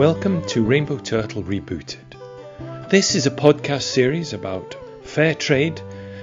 [0.00, 2.16] Welcome to Rainbow Turtle Rebooted.
[2.88, 5.78] This is a podcast series about fair trade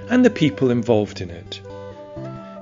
[0.10, 1.62] and the people involved in it.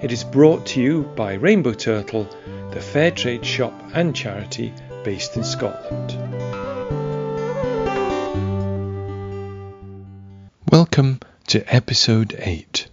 [0.01, 2.28] It is brought to you by Rainbow Turtle,
[2.71, 4.73] the fair trade shop and charity
[5.05, 6.11] based in Scotland.
[10.70, 12.89] Welcome to episode 8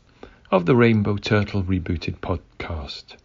[0.52, 3.17] of the Rainbow Turtle Rebooted podcast.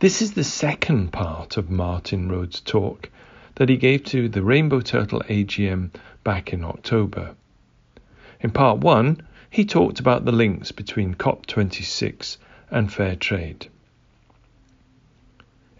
[0.00, 3.08] This is the second part of Martin Rhodes' talk
[3.56, 5.90] that he gave to the Rainbow Turtle AGM
[6.24, 7.34] back in October.
[8.40, 9.20] In part 1,
[9.50, 12.38] he talked about the links between COP26
[12.70, 13.68] and fair trade.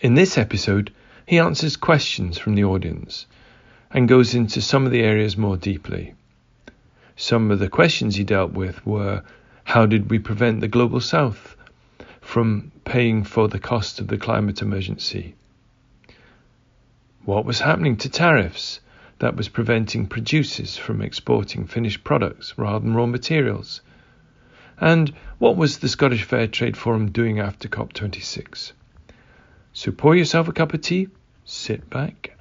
[0.00, 0.92] In this episode,
[1.26, 3.26] he answers questions from the audience
[3.90, 6.14] and goes into some of the areas more deeply.
[7.16, 9.22] Some of the questions he dealt with were
[9.64, 11.56] how did we prevent the global south
[12.20, 15.34] from paying for the cost of the climate emergency?
[17.24, 18.80] What was happening to tariffs
[19.20, 23.80] that was preventing producers from exporting finished products rather than raw materials?
[24.80, 28.72] And what was the Scottish Fair Trade Forum doing after COP26?
[29.72, 31.08] So pour yourself a cup of tea,
[31.44, 32.36] sit back,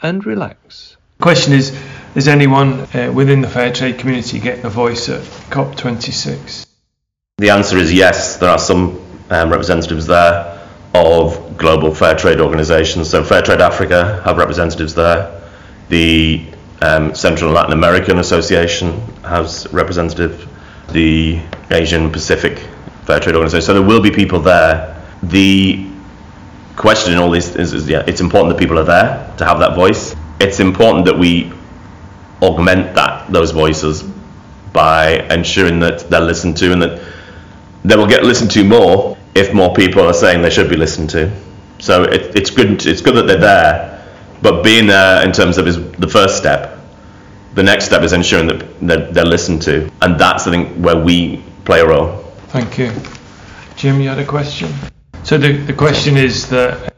[0.00, 0.96] and relax.
[1.18, 1.78] The Question is
[2.14, 6.66] Is anyone uh, within the fair trade community getting a voice at COP26?
[7.36, 8.38] The answer is yes.
[8.38, 13.10] There are some um, representatives there of global fair trade organisations.
[13.10, 15.40] So Fair Trade Africa have representatives there.
[15.88, 16.46] The
[16.80, 20.48] um, Central and Latin American Association has representative.
[20.92, 22.58] The Asian Pacific
[23.04, 23.66] Fair Trade Organization.
[23.66, 25.02] So there will be people there.
[25.22, 25.88] The
[26.76, 29.58] question in all this is, is yeah, it's important that people are there to have
[29.60, 30.16] that voice.
[30.40, 31.52] It's important that we
[32.42, 34.02] augment that those voices
[34.72, 37.00] by ensuring that they're listened to and that
[37.84, 41.10] they will get listened to more if more people are saying they should be listened
[41.10, 41.30] to.
[41.78, 42.84] So it, it's good.
[42.86, 44.08] It's good that they're there,
[44.40, 46.78] but being there in terms of is the first step.
[47.54, 50.96] The next step is ensuring that they're, they're listened to, and that's I think where
[50.96, 52.18] we play a role.
[52.48, 52.92] Thank you.
[53.76, 54.72] Jim, you had a question?
[55.24, 56.94] So the, the question is that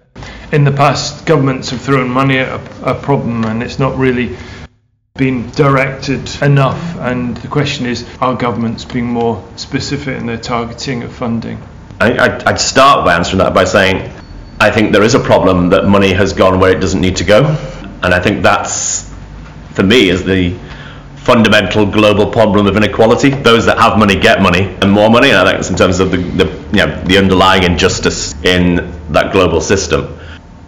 [0.53, 4.37] in the past, governments have thrown money at a, a problem and it's not really
[5.17, 6.97] been directed enough.
[6.97, 11.61] And the question is, are governments being more specific in their targeting of funding?
[12.13, 14.13] I, I'd start by answering that by saying
[14.61, 17.25] I think there is a problem that money has gone where it doesn't need to
[17.25, 17.45] go.
[18.03, 19.11] And I think that's,
[19.73, 20.57] for me, is the
[21.17, 23.31] fundamental global problem of inequality.
[23.31, 25.31] Those that have money get money and more money.
[25.31, 28.93] And I think it's in terms of the, the, you know, the underlying injustice in
[29.13, 30.19] that global system.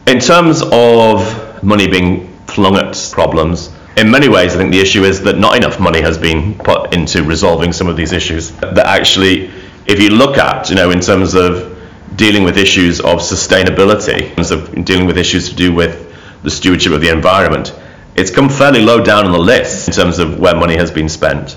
[0.06, 5.04] In terms of money being flung at problems, in many ways, I think the issue
[5.04, 8.50] is that not enough money has been put into resolving some of these issues.
[8.52, 9.50] That actually,
[9.86, 11.72] if you look at, you know, in terms of
[12.16, 16.02] dealing with issues of sustainability, in terms of dealing with issues to do with
[16.42, 17.74] the stewardship of the environment,
[18.14, 21.08] it's come fairly low down on the list in terms of where money has been
[21.08, 21.56] spent.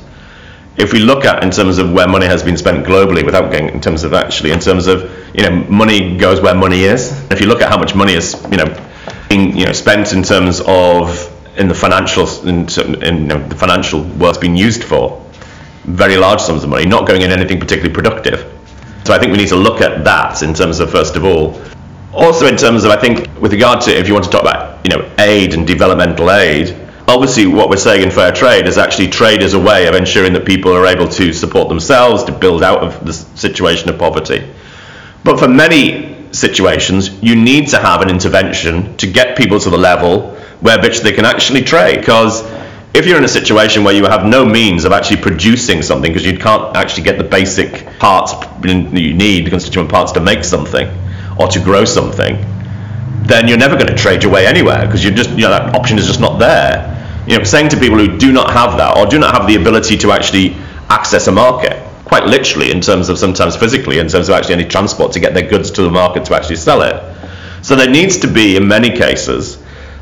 [0.77, 3.69] If we look at in terms of where money has been spent globally, without going
[3.69, 5.03] in terms of actually, in terms of
[5.35, 7.11] you know, money goes where money is.
[7.31, 8.89] If you look at how much money is you know
[9.29, 12.67] being you know spent in terms of in the financial in,
[13.03, 15.25] in you know, the financial work's being used for,
[15.83, 18.41] very large sums of money, not going in anything particularly productive.
[19.05, 21.59] So I think we need to look at that in terms of first of all
[22.13, 24.85] also in terms of I think with regard to if you want to talk about
[24.85, 26.75] you know aid and developmental aid,
[27.07, 30.33] obviously what we're saying in fair trade is actually trade is a way of ensuring
[30.33, 34.47] that people are able to support themselves to build out of the situation of poverty.
[35.23, 39.77] But for many situations, you need to have an intervention to get people to the
[39.77, 41.99] level where which they can actually trade.
[41.99, 42.43] Because
[42.93, 46.25] if you're in a situation where you have no means of actually producing something because
[46.25, 48.33] you can't actually get the basic parts
[48.63, 50.89] you need, the constituent parts to make something,
[51.39, 52.35] or to grow something,
[53.23, 55.75] then you're never going to trade your way anywhere because you just you know that
[55.75, 56.95] option is just not there.
[57.27, 59.55] You know, saying to people who do not have that or do not have the
[59.55, 60.55] ability to actually
[60.89, 64.65] access a market, quite literally in terms of sometimes physically, in terms of actually any
[64.65, 67.03] transport to get their goods to the market to actually sell it.
[67.61, 69.58] So there needs to be, in many cases,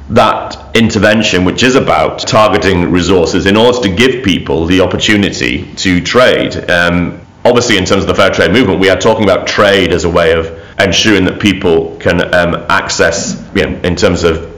[0.09, 6.01] that intervention, which is about targeting resources in order to give people the opportunity to
[6.01, 6.69] trade.
[6.69, 10.05] Um, obviously, in terms of the fair trade movement, we are talking about trade as
[10.05, 10.47] a way of
[10.79, 14.55] ensuring that people can um, access, you know, in terms of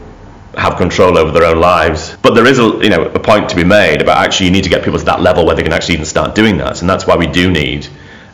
[0.58, 2.18] have control over their own lives.
[2.22, 4.64] But there is a you know a point to be made about actually you need
[4.66, 6.90] to get people to that level where they can actually even start doing that, and
[6.90, 7.88] that's why we do need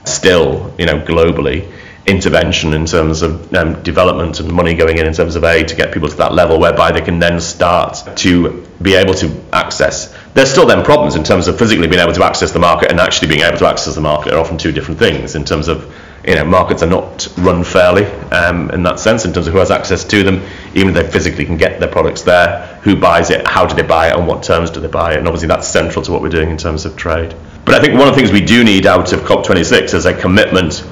[0.05, 1.71] still you know globally
[2.07, 5.75] intervention in terms of um, development and money going in in terms of aid to
[5.75, 10.15] get people to that level whereby they can then start to be able to access.
[10.33, 12.99] There's still then problems in terms of physically being able to access the market and
[12.99, 15.91] actually being able to access the market are often two different things in terms of
[16.27, 19.59] you know, markets are not run fairly um, in that sense in terms of who
[19.59, 20.43] has access to them,
[20.73, 23.83] even if they physically can get their products there, who buys it, how do they
[23.83, 26.21] buy it, on what terms do they buy it, and obviously that's central to what
[26.21, 27.35] we're doing in terms of trade.
[27.63, 30.13] But I think one of the things we do need out of COP26 is a
[30.19, 30.83] commitment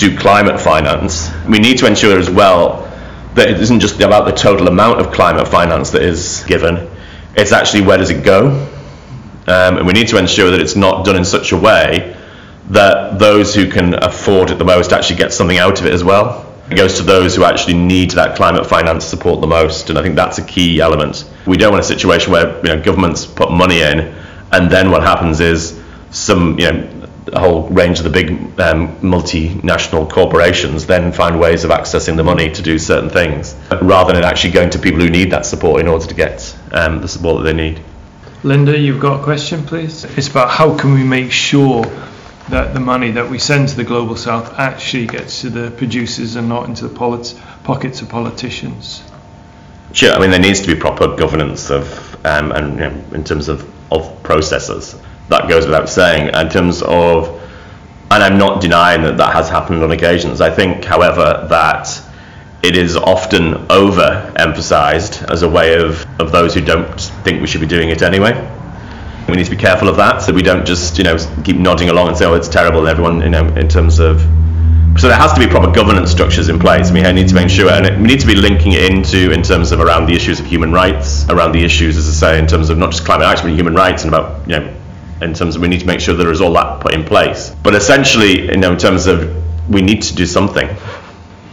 [0.00, 1.30] to climate finance.
[1.46, 2.90] We need to ensure as well
[3.34, 6.88] that it isn't just about the total amount of climate finance that is given,
[7.36, 8.48] it's actually where does it go?
[9.46, 12.16] Um, and we need to ensure that it's not done in such a way
[12.70, 16.02] that those who can afford it the most actually get something out of it as
[16.02, 16.46] well.
[16.70, 20.02] It goes to those who actually need that climate finance support the most, and I
[20.02, 21.28] think that's a key element.
[21.46, 24.14] We don't want a situation where you know, governments put money in,
[24.52, 25.78] and then what happens is
[26.10, 26.99] some you know
[27.32, 28.30] a whole range of the big
[28.60, 34.12] um, multinational corporations then find ways of accessing the money to do certain things, rather
[34.12, 37.08] than actually going to people who need that support in order to get um, the
[37.08, 37.80] support that they need.
[38.42, 40.04] Linda, you've got a question, please.
[40.04, 41.84] It's about how can we make sure
[42.48, 46.36] that the money that we send to the global south actually gets to the producers
[46.36, 49.02] and not into the polit- pockets of politicians.
[49.92, 50.12] Sure.
[50.12, 53.48] I mean, there needs to be proper governance of, um, and you know, in terms
[53.48, 54.96] of of processes.
[55.30, 56.34] That goes without saying.
[56.34, 57.40] In terms of,
[58.10, 60.40] and I'm not denying that that has happened on occasions.
[60.40, 62.02] I think, however, that
[62.62, 67.60] it is often over-emphasized as a way of, of those who don't think we should
[67.60, 68.32] be doing it anyway.
[69.28, 71.88] We need to be careful of that, so we don't just you know keep nodding
[71.88, 74.20] along and say, "Oh, it's terrible," and everyone you know in terms of.
[74.98, 76.90] So there has to be proper governance structures in place.
[76.90, 79.70] We need to make sure, and we need to be linking it into in terms
[79.70, 82.70] of around the issues of human rights, around the issues, as I say, in terms
[82.70, 84.74] of not just climate action, but human rights, and about you know,
[85.22, 87.50] in terms of we need to make sure there is all that put in place.
[87.62, 89.34] But essentially, you know, in terms of
[89.68, 90.68] we need to do something,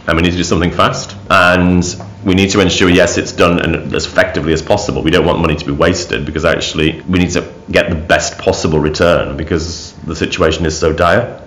[0.06, 1.84] and we need to do something fast, and
[2.24, 5.02] we need to ensure, yes, it's done and as effectively as possible.
[5.02, 8.38] We don't want money to be wasted because actually we need to get the best
[8.38, 11.40] possible return because the situation is so dire.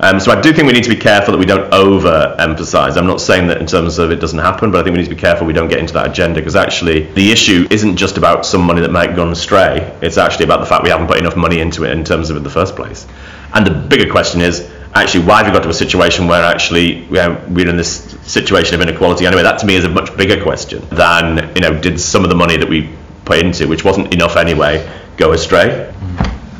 [0.00, 2.96] Um, so I do think we need to be careful that we don't over-emphasise.
[2.96, 5.08] I'm not saying that in terms of it doesn't happen, but I think we need
[5.08, 8.16] to be careful we don't get into that agenda because actually the issue isn't just
[8.16, 9.96] about some money that might gone astray.
[10.00, 12.36] It's actually about the fact we haven't put enough money into it in terms of
[12.36, 13.08] it in the first place.
[13.54, 17.04] And the bigger question is actually why have we got to a situation where actually
[17.08, 19.42] we're in this situation of inequality anyway?
[19.42, 22.36] That to me is a much bigger question than you know did some of the
[22.36, 22.88] money that we
[23.24, 25.92] put into, which wasn't enough anyway, go astray?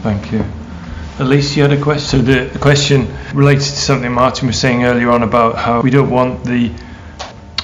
[0.02, 0.44] Thank you.
[1.20, 2.06] Elise, you had a question.
[2.06, 5.90] So the, the question related to something Martin was saying earlier on about how we
[5.90, 6.72] don't want the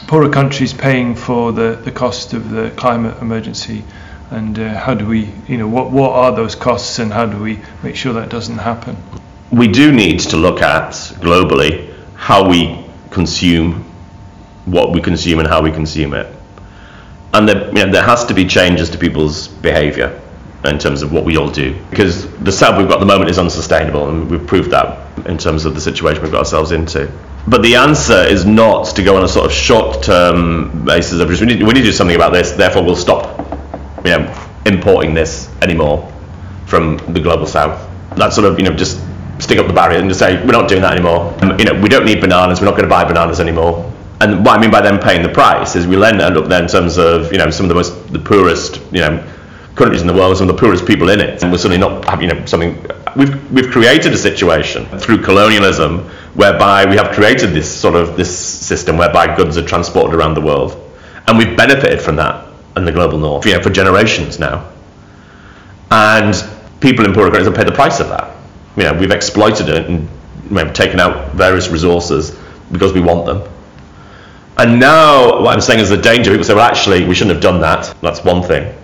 [0.09, 3.85] poorer countries paying for the, the cost of the climate emergency
[4.33, 7.39] and uh, how do we, you know, what, what are those costs and how do
[7.39, 8.97] we make sure that doesn't happen?
[9.53, 10.91] We do need to look at
[11.21, 13.85] globally how we consume
[14.65, 16.27] what we consume and how we consume it.
[17.33, 20.21] And there, you know, there has to be changes to people's behaviour
[20.65, 21.79] in terms of what we all do.
[21.91, 25.39] Because the setup we've got at the moment is unsustainable, and we've proved that in
[25.39, 27.11] terms of the situation we've got ourselves into.
[27.47, 31.41] But the answer is not to go on a sort of short-term basis of just
[31.41, 33.39] we need, we need to do something about this, therefore we'll stop,
[34.05, 36.11] you know, importing this anymore
[36.67, 37.91] from the global south.
[38.17, 39.01] That sort of, you know, just
[39.39, 41.35] stick up the barrier and just say we're not doing that anymore.
[41.43, 42.61] Um, you know, we don't need bananas.
[42.61, 43.93] We're not going to buy bananas anymore.
[44.21, 46.69] And what I mean by them paying the price is we end up there in
[46.69, 49.34] terms of you know some of the most the poorest you know
[49.75, 52.05] countries in the world, some of the poorest people in it, and we're suddenly not
[52.05, 52.85] having you know something.
[53.17, 58.37] We've we've created a situation through colonialism whereby we have created this sort of this
[58.37, 60.81] system whereby goods are transported around the world,
[61.27, 62.47] and we've benefited from that
[62.77, 64.71] in the global north, you know, for generations now.
[65.91, 66.35] And
[66.81, 68.35] people in poorer countries have paid the price of that.
[68.77, 70.09] You know, we've exploited it and
[70.51, 72.37] you know, taken out various resources
[72.73, 73.43] because we want them.
[74.57, 76.31] And now, what I'm saying is the danger.
[76.31, 77.95] People say, well, actually, we shouldn't have done that.
[78.01, 78.75] That's one thing.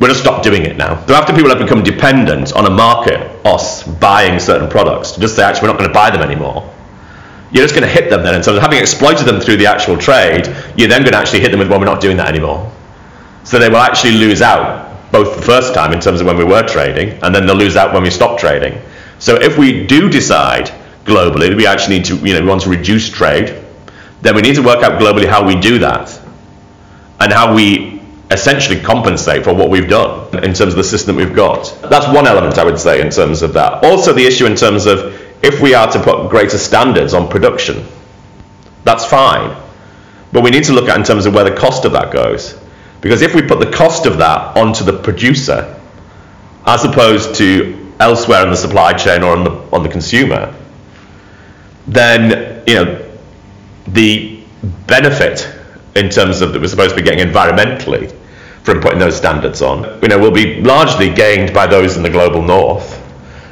[0.00, 1.04] We're going to stop doing it now.
[1.04, 5.36] So after people have become dependent on a market, us buying certain products, to just
[5.36, 6.72] say, actually, we're not going to buy them anymore.
[7.52, 8.34] You're just going to hit them then.
[8.34, 11.50] And so having exploited them through the actual trade, you're then going to actually hit
[11.50, 12.72] them with, well, we're not doing that anymore.
[13.44, 16.44] So they will actually lose out both the first time in terms of when we
[16.44, 18.80] were trading, and then they'll lose out when we stop trading.
[19.18, 20.72] So if we do decide
[21.04, 23.62] globally that we actually need to, you know, we want to reduce trade,
[24.22, 26.18] then we need to work out globally how we do that
[27.20, 27.89] and how we
[28.30, 31.76] essentially compensate for what we've done in terms of the system we've got.
[31.82, 33.84] That's one element I would say in terms of that.
[33.84, 37.84] Also the issue in terms of if we are to put greater standards on production,
[38.84, 39.56] that's fine.
[40.32, 42.58] But we need to look at in terms of where the cost of that goes.
[43.00, 45.80] Because if we put the cost of that onto the producer,
[46.66, 50.54] as opposed to elsewhere in the supply chain or on the, on the consumer,
[51.86, 53.10] then you know
[53.88, 54.42] the
[54.86, 55.50] benefit
[55.96, 58.14] in terms of that we're supposed to be getting environmentally
[58.62, 62.10] from putting those standards on, you know, will be largely gained by those in the
[62.10, 62.98] global north,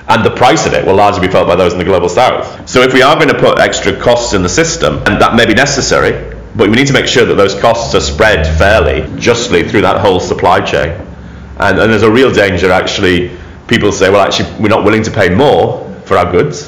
[0.09, 2.69] and the price of it will largely be felt by those in the global south.
[2.69, 5.47] So if we are going to put extra costs in the system, and that may
[5.47, 9.69] be necessary, but we need to make sure that those costs are spread fairly, justly
[9.69, 10.91] through that whole supply chain.
[11.59, 13.37] And, and there's a real danger actually,
[13.67, 16.68] people say, well, actually, we're not willing to pay more for our goods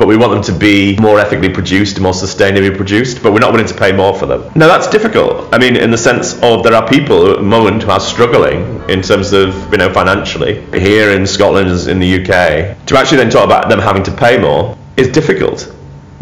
[0.00, 3.52] but we want them to be more ethically produced, more sustainably produced, but we're not
[3.52, 4.50] willing to pay more for them.
[4.56, 5.52] Now that's difficult.
[5.52, 8.82] I mean, in the sense of there are people at the moment who are struggling
[8.88, 10.62] in terms of, you know, financially.
[10.72, 14.38] Here in Scotland, in the UK, to actually then talk about them having to pay
[14.38, 15.70] more is difficult.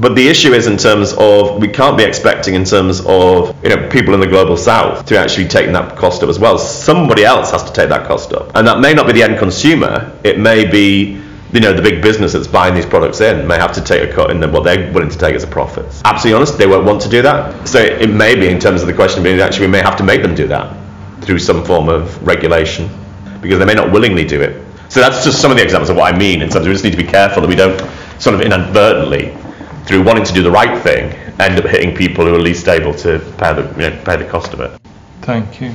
[0.00, 3.70] But the issue is in terms of we can't be expecting in terms of you
[3.70, 6.58] know people in the global south to actually take that cost up as well.
[6.58, 9.38] Somebody else has to take that cost up, and that may not be the end
[9.38, 10.16] consumer.
[10.24, 11.20] It may be
[11.52, 14.12] you know, the big business that's buying these products in may have to take a
[14.12, 15.86] cut in what they're willing to take as a profit.
[16.04, 17.66] Absolutely honest, they won't want to do that.
[17.66, 20.04] So it may be, in terms of the question being, actually, we may have to
[20.04, 20.76] make them do that
[21.22, 22.88] through some form of regulation
[23.40, 24.62] because they may not willingly do it.
[24.90, 26.42] So that's just some of the examples of what I mean.
[26.42, 27.78] In terms of we just need to be careful that we don't
[28.20, 29.36] sort of inadvertently,
[29.84, 32.92] through wanting to do the right thing, end up hitting people who are least able
[32.92, 34.78] to pay the, you know, pay the cost of it.
[35.22, 35.72] Thank you.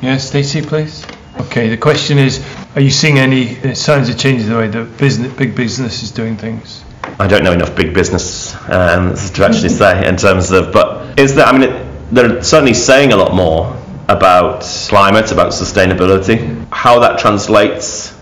[0.00, 1.06] Yes, Stacey, please.
[1.42, 4.96] Okay, the question is are you seeing any signs of change in the way that
[4.96, 6.82] business, big business is doing things?
[7.18, 11.34] I don't know enough big business um, to actually say in terms of, but is
[11.34, 13.76] that, I mean, it, they're certainly saying a lot more
[14.08, 18.16] about climate, about sustainability, how that translates.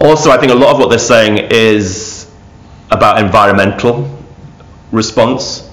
[0.00, 2.28] Also, I think a lot of what they're saying is
[2.90, 4.18] about environmental
[4.90, 5.68] response,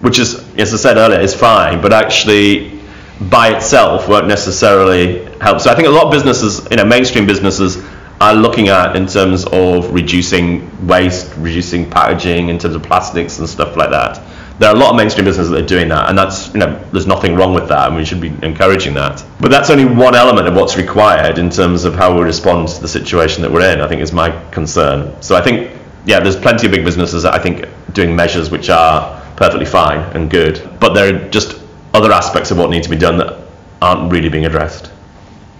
[0.00, 2.77] which is, as I said earlier, is fine, but actually
[3.20, 5.60] by itself won't necessarily help.
[5.60, 7.82] So I think a lot of businesses, you know, mainstream businesses
[8.20, 13.48] are looking at in terms of reducing waste, reducing packaging in terms of plastics and
[13.48, 14.20] stuff like that.
[14.58, 16.84] There are a lot of mainstream businesses that are doing that, and that's you know
[16.90, 19.24] there's nothing wrong with that, and we should be encouraging that.
[19.40, 22.80] But that's only one element of what's required in terms of how we respond to
[22.80, 23.80] the situation that we're in.
[23.80, 25.22] I think is my concern.
[25.22, 25.70] So I think
[26.06, 30.00] yeah, there's plenty of big businesses that I think doing measures which are perfectly fine
[30.16, 31.60] and good, but they're just
[31.94, 33.38] other aspects of what need to be done that
[33.80, 34.90] aren't really being addressed.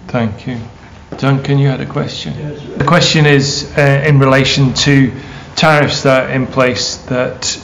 [0.08, 0.60] Thank you.
[1.16, 2.34] Duncan, you had a question.
[2.38, 2.62] Yes.
[2.76, 5.12] The question is uh, in relation to
[5.56, 7.60] tariffs that are in place that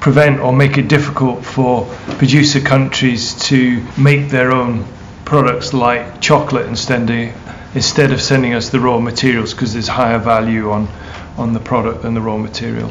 [0.00, 1.86] prevent or make it difficult for
[2.18, 4.86] producer countries to make their own
[5.24, 10.18] products like chocolate instead of, instead of sending us the raw materials because there's higher
[10.18, 10.88] value on,
[11.36, 12.90] on the product than the raw material.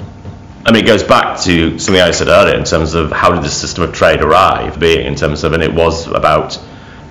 [0.66, 3.44] I mean, it goes back to something I said earlier in terms of how did
[3.44, 6.58] the system of trade arrive, being in terms of, and it was about,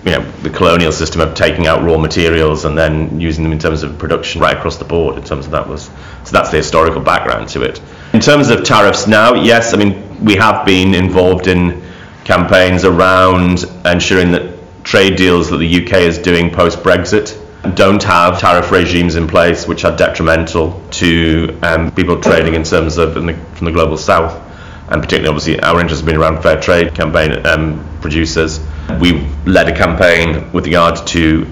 [0.07, 3.59] you know, the colonial system of taking out raw materials and then using them in
[3.59, 5.19] terms of production right across the board.
[5.19, 5.85] In terms of that was,
[6.25, 7.83] so that's the historical background to it.
[8.15, 11.83] In terms of tariffs now, yes, I mean, we have been involved in
[12.25, 17.39] campaigns around ensuring that trade deals that the UK is doing post Brexit
[17.75, 22.99] don't have tariff regimes in place which are detrimental to um, people trading in terms
[22.99, 24.41] of in the, from the global south.
[24.89, 28.61] And particularly, obviously, our interest has been around fair trade campaign um, producers.
[29.01, 31.47] We led a campaign with regard to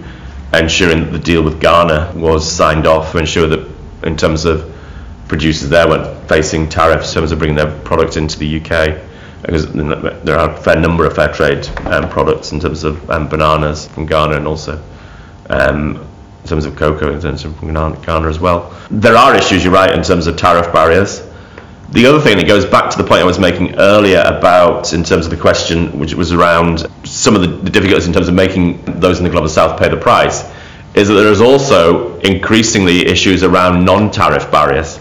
[0.52, 3.66] ensuring that the deal with Ghana was signed off to ensure that,
[4.02, 4.70] in terms of
[5.28, 9.00] producers there, weren't facing tariffs in terms of bringing their products into the UK.
[9.42, 13.26] Because there are a fair number of fair trade um, products in terms of um,
[13.28, 14.82] bananas from Ghana and also
[15.48, 16.06] um,
[16.50, 18.76] terms of cocoa, in terms of Ghana as well.
[18.90, 21.26] There are issues, you're right, in terms of tariff barriers.
[21.92, 25.02] The other thing that goes back to the point I was making earlier about, in
[25.02, 28.82] terms of the question, which was around some of the, difficulties in terms of making
[29.00, 30.44] those in the global south pay the price,
[30.94, 34.98] is that there is also increasingly issues around non-tariff barriers,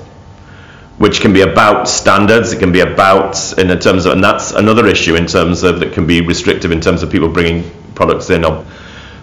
[0.98, 2.54] which can be about standards.
[2.54, 5.94] It can be about in terms of, and that's another issue in terms of that
[5.94, 8.46] can be restrictive in terms of people bringing products in.
[8.46, 8.66] Or,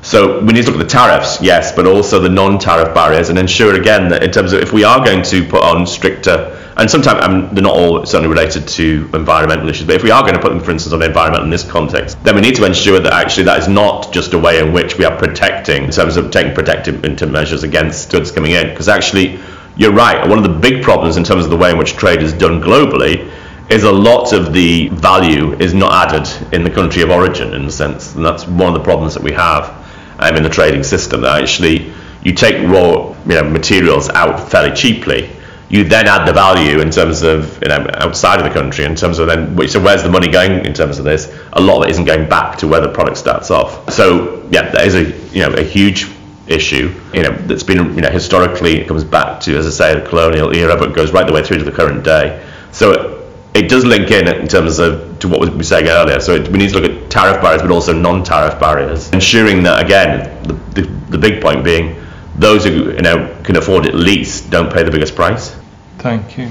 [0.06, 3.36] so we need to look at the tariffs, yes, but also the non-tariff barriers and
[3.40, 6.88] ensure again that in terms of if we are going to put on stricter, and
[6.88, 10.22] sometimes I mean, they're not all certainly related to environmental issues, but if we are
[10.22, 12.54] going to put them, for instance, on the environment in this context, then we need
[12.54, 15.82] to ensure that actually that is not just a way in which we are protecting
[15.82, 19.40] in terms of taking protective measures against goods coming in, because actually
[19.76, 20.24] you're right.
[20.28, 22.60] One of the big problems in terms of the way in which trade is done
[22.60, 23.28] globally
[23.70, 27.64] is a lot of the value is not added in the country of origin in
[27.64, 29.75] a sense, and that's one of the problems that we have
[30.18, 31.92] um, in the trading system that actually
[32.22, 35.30] you take raw you know, materials out fairly cheaply.
[35.68, 38.94] You then add the value in terms of you know outside of the country in
[38.94, 41.36] terms of then so where's the money going in terms of this?
[41.54, 43.92] A lot of it isn't going back to where the product starts off.
[43.92, 45.04] So yeah, that is a
[45.34, 46.06] you know a huge
[46.46, 50.00] issue you know that's been you know historically it comes back to as I say
[50.00, 52.44] the colonial era but goes right the way through to the current day.
[52.70, 53.15] So
[53.56, 56.20] it does link in in terms of to what we were saying earlier.
[56.20, 59.84] So it, we need to look at tariff barriers, but also non-tariff barriers, ensuring that
[59.84, 62.02] again, the, the, the big point being
[62.38, 65.56] those who you know can afford it least don't pay the biggest price.
[65.98, 66.50] Thank you.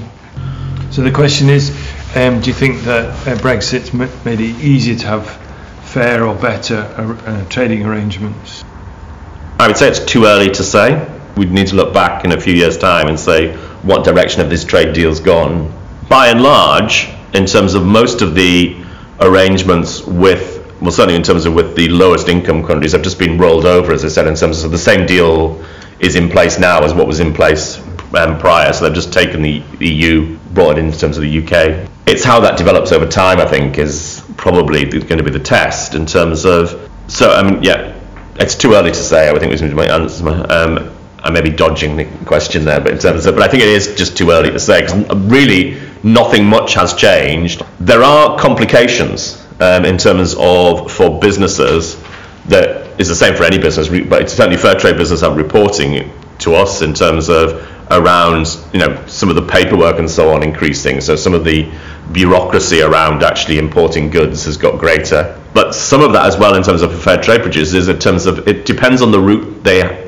[0.90, 1.70] So the question is,
[2.16, 5.28] um, do you think that uh, Brexit's made it easier to have
[5.84, 8.64] fair or better uh, trading arrangements?
[9.58, 11.08] I would say it's too early to say.
[11.36, 14.50] We'd need to look back in a few years' time and say what direction have
[14.50, 15.72] this trade deals gone.
[16.08, 18.76] By and large, in terms of most of the
[19.20, 23.38] arrangements with well, certainly in terms of with the lowest income countries, have just been
[23.38, 25.64] rolled over, as I said, in terms of the same deal
[25.98, 27.78] is in place now as what was in place
[28.14, 28.72] um, prior.
[28.72, 31.88] So they've just taken the EU, brought it in terms of the UK.
[32.06, 35.94] It's how that develops over time, I think, is probably going to be the test
[35.94, 36.90] in terms of.
[37.08, 37.98] So, I mean, yeah,
[38.36, 39.30] it's too early to say.
[39.30, 40.28] I think was my answer.
[40.28, 43.62] Um, I may be dodging the question there, but in terms of, but I think
[43.62, 47.62] it is just too early to say because really nothing much has changed.
[47.80, 52.02] There are complications um, in terms of for businesses
[52.46, 56.10] that is the same for any business, but it's certainly fair trade business are reporting
[56.38, 60.42] to us in terms of around you know some of the paperwork and so on
[60.42, 61.00] increasing.
[61.00, 61.70] So some of the
[62.12, 65.40] bureaucracy around actually importing goods has got greater.
[65.54, 68.26] But some of that as well in terms of fair trade producers is in terms
[68.26, 70.06] of it depends on the route they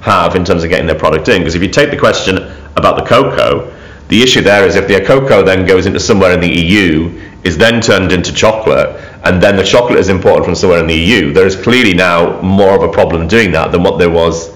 [0.00, 1.38] have in terms of getting their product in.
[1.38, 2.38] Because if you take the question
[2.76, 3.72] about the cocoa,
[4.08, 7.56] the issue there is if the cocoa then goes into somewhere in the EU, is
[7.56, 11.32] then turned into chocolate, and then the chocolate is imported from somewhere in the EU,
[11.32, 14.52] there is clearly now more of a problem doing that than what there was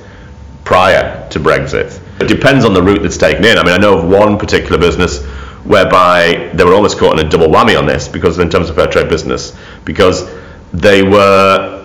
[0.65, 2.01] prior to Brexit.
[2.21, 3.59] It depends on the route that's taken in.
[3.59, 5.25] I mean, I know of one particular business
[5.65, 8.77] whereby they were almost caught in a double whammy on this because in terms of
[8.77, 10.31] fair trade business, because
[10.73, 11.79] they were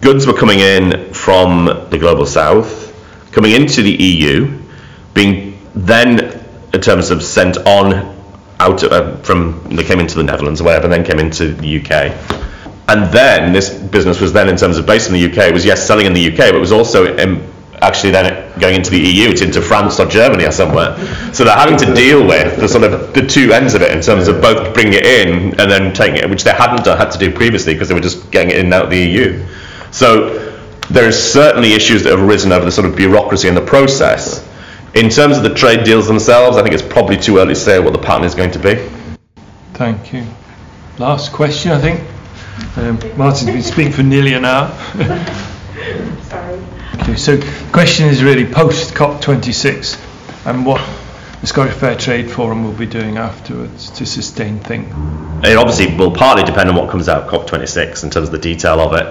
[0.00, 2.94] goods were coming in from the global south,
[3.32, 4.58] coming into the EU,
[5.14, 6.19] being then
[6.72, 8.16] in terms of sent on
[8.60, 11.80] out uh, from they came into the Netherlands or whatever, and then came into the
[11.80, 12.14] UK.
[12.88, 15.64] And then this business was then in terms of based in the UK, it was
[15.64, 17.48] yes selling in the UK, but it was also in,
[17.82, 20.96] actually then going into the EU, it's into France or Germany or somewhere.
[21.32, 24.02] So they're having to deal with the sort of the two ends of it in
[24.02, 27.10] terms of both bringing it in and then taking it, which they hadn't done, had
[27.12, 29.46] to do previously because they were just getting it in and out of the EU.
[29.92, 30.50] So
[30.90, 34.46] there are certainly issues that have arisen over the sort of bureaucracy and the process.
[34.94, 37.78] In terms of the trade deals themselves, I think it's probably too early to say
[37.78, 38.74] what the pattern is going to be.
[39.74, 40.26] Thank you.
[40.98, 42.00] Last question, I think.
[42.76, 44.68] Um, Martin's been speaking for nearly an hour.
[46.22, 46.60] Sorry.
[46.96, 50.80] Okay, so the question is really post COP26 and what
[51.40, 54.88] the Scottish Fair Trade Forum will be doing afterwards to sustain things.
[55.44, 58.38] It obviously will partly depend on what comes out of COP26 in terms of the
[58.38, 59.06] detail of it.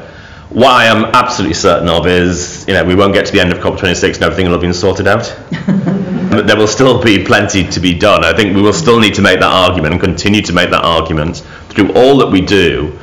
[0.50, 3.52] What I am absolutely certain of is, you know, we won't get to the end
[3.52, 5.24] of COP26 and everything will have been sorted out.
[5.52, 8.26] there will still be plenty to be done.
[8.26, 10.84] I think we will still need to make that argument and continue to make that
[10.84, 11.38] argument
[11.70, 12.98] through all that we do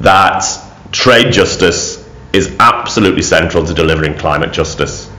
[0.00, 0.44] that
[0.92, 5.10] trade justice is absolutely central to delivering climate justice,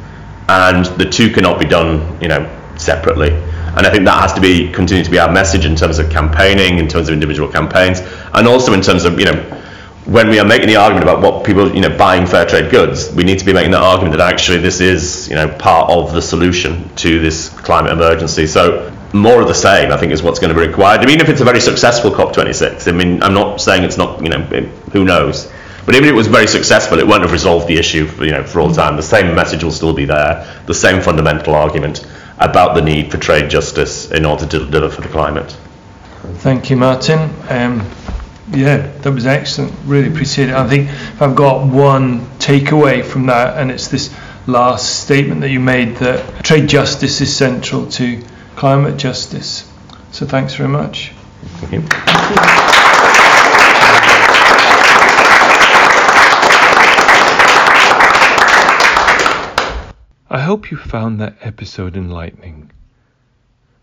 [0.50, 3.32] and the two cannot be done, you know, separately.
[3.32, 6.10] And I think that has to be continue to be our message in terms of
[6.10, 8.02] campaigning, in terms of individual campaigns,
[8.34, 9.62] and also in terms of you know
[10.06, 13.14] when we are making the argument about what people, you know, buying fair trade goods,
[13.14, 16.12] we need to be making that argument that actually this is, you know, part of
[16.14, 18.48] the solution to this climate emergency.
[18.48, 21.02] So more of the same, I think, is what's going to be required.
[21.02, 24.22] I mean, if it's a very successful COP26, I mean, I'm not saying it's not,
[24.24, 24.40] you know,
[24.92, 25.52] who knows.
[25.86, 28.32] But even if it was very successful, it won't have resolved the issue, for, you
[28.32, 28.96] know, for all time.
[28.96, 32.08] The same message will still be there, the same fundamental argument
[32.40, 35.56] about the need for trade justice in order to deliver for the climate.
[36.40, 37.34] Thank you, Martin.
[37.50, 37.82] Um,
[38.54, 39.74] yeah, that was excellent.
[39.86, 40.56] Really appreciate it.
[40.56, 44.14] I think if I've got one takeaway from that, and it's this
[44.48, 48.22] last statement that you made that trade justice is central to
[48.56, 49.72] climate justice.
[50.12, 51.14] So thanks very much.
[51.60, 51.84] Thank you.
[60.30, 62.72] I hope you found that episode enlightening.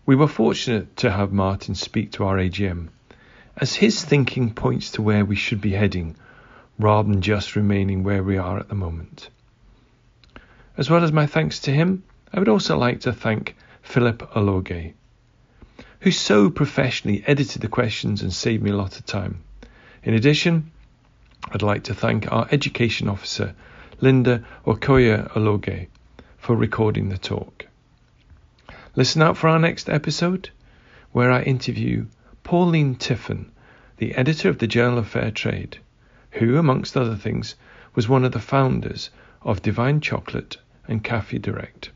[0.05, 2.89] We were fortunate to have Martin speak to our AGM
[3.57, 6.15] as his thinking points to where we should be heading
[6.77, 9.29] rather than just remaining where we are at the moment.
[10.77, 14.93] As well as my thanks to him, I would also like to thank Philip Ologe,
[15.99, 19.43] who so professionally edited the questions and saved me a lot of time.
[20.03, 20.71] In addition,
[21.51, 23.55] I'd like to thank our education officer,
[23.99, 25.87] Linda Okoya Ologe,
[26.37, 27.65] for recording the talk.
[28.95, 30.49] Listen out for our next episode,
[31.11, 32.05] where I interview
[32.43, 33.51] Pauline Tiffen,
[33.97, 35.77] the editor of the Journal of Fair Trade,
[36.31, 37.55] who, amongst other things,
[37.95, 39.09] was one of the founders
[39.41, 41.91] of Divine Chocolate and Cafe Direct.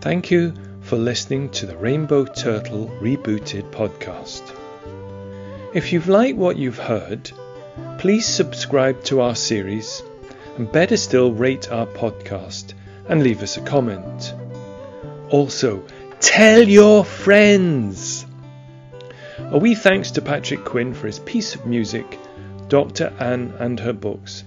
[0.00, 4.42] Thank you for listening to the Rainbow Turtle Rebooted podcast.
[5.74, 7.30] If you've liked what you've heard,
[7.98, 10.02] please subscribe to our series
[10.56, 12.72] And better still, rate our podcast
[13.08, 14.32] and leave us a comment.
[15.30, 15.84] Also,
[16.20, 18.24] tell your friends.
[19.38, 22.18] A wee thanks to Patrick Quinn for his piece of music,
[22.68, 23.12] Dr.
[23.18, 24.44] Anne and her books,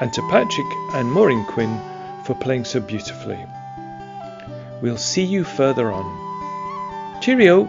[0.00, 1.80] and to Patrick and Maureen Quinn
[2.24, 3.38] for playing so beautifully.
[4.82, 7.20] We'll see you further on.
[7.20, 7.68] Cheerio!